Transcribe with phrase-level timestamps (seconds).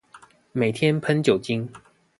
[0.51, 1.69] 每天噴酒精